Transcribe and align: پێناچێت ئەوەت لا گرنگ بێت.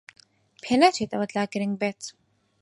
پێناچێت 0.63 1.11
ئەوەت 1.13 1.31
لا 1.37 1.43
گرنگ 1.51 1.75
بێت. 1.81 2.01